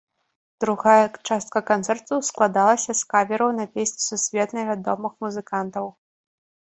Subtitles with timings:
[0.63, 5.85] Другая частка канцэрту складалася з кавероў на песні сусветна вядомых музыкантаў.